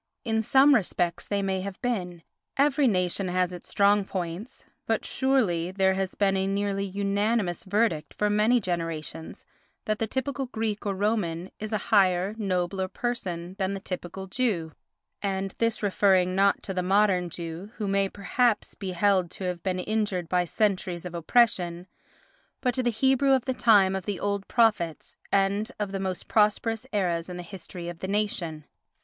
[0.25, 6.15] In some respects they may have been—every nation has its strong points—but surely there has
[6.15, 9.45] been a nearly unanimous verdict for many generations
[9.85, 15.53] that the typical Greek or Roman is a higher, nobler person than the typical Jew—and
[15.59, 19.77] this referring not to the modern Jew, who may perhaps he held to have been
[19.77, 21.85] injured by centuries of oppression,
[22.59, 26.27] but to the Hebrew of the time of the old prophets and of the most
[26.27, 28.65] prosperous eras in the history of the nation.